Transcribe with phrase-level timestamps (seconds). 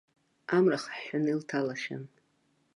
[0.57, 2.03] Амра хыҳәҳәаны илҭалахьан.